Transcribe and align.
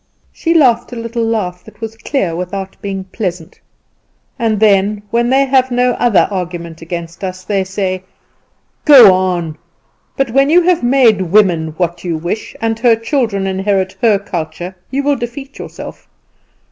She 0.31 0.55
laughed 0.55 0.91
a 0.91 0.95
little 0.95 1.23
laugh 1.23 1.63
that 1.63 1.79
was 1.79 1.95
clear 1.95 2.35
without 2.35 2.75
being 2.81 3.03
pleasant. 3.03 3.61
"And 4.39 4.59
then, 4.59 5.03
when 5.11 5.29
they 5.29 5.45
have 5.45 5.69
no 5.69 5.91
other 5.91 6.27
argument 6.31 6.81
against 6.81 7.23
us, 7.23 7.43
they 7.43 7.63
say, 7.63 8.01
'Go 8.83 9.13
on; 9.13 9.59
but 10.17 10.31
when 10.31 10.49
you 10.49 10.63
have 10.63 10.81
made 10.81 11.31
woman 11.31 11.75
what 11.77 12.03
you 12.03 12.17
wish, 12.17 12.55
and 12.59 12.79
her 12.79 12.95
children 12.95 13.45
inherit 13.45 13.95
her 14.01 14.17
culture, 14.17 14.75
you 14.89 15.03
will 15.03 15.17
defeat 15.17 15.59
yourself. 15.59 16.07